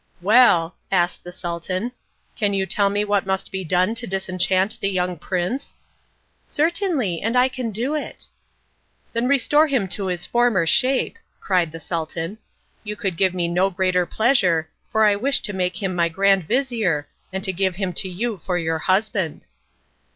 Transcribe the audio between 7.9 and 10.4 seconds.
it." "Then restore him to his